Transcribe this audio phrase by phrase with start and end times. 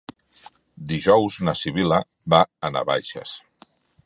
[0.91, 2.01] Dijous na Sibil·la
[2.35, 3.37] va a Navaixes.